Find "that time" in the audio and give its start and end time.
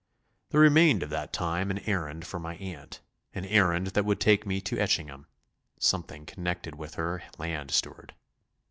1.11-1.69